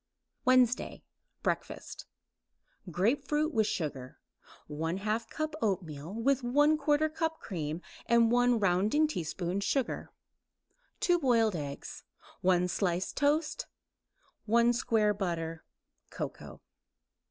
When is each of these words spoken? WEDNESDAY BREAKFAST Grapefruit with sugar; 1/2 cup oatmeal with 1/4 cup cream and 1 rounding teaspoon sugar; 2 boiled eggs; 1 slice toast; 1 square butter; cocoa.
WEDNESDAY 0.47 1.03
BREAKFAST 1.43 2.07
Grapefruit 2.89 3.53
with 3.53 3.67
sugar; 3.67 4.17
1/2 4.67 5.29
cup 5.29 5.53
oatmeal 5.61 6.11
with 6.15 6.41
1/4 6.41 7.13
cup 7.13 7.37
cream 7.39 7.83
and 8.07 8.31
1 8.31 8.59
rounding 8.59 9.05
teaspoon 9.05 9.59
sugar; 9.59 10.11
2 11.01 11.19
boiled 11.19 11.55
eggs; 11.55 12.03
1 12.41 12.67
slice 12.67 13.13
toast; 13.13 13.67
1 14.47 14.73
square 14.73 15.13
butter; 15.13 15.63
cocoa. 16.09 16.61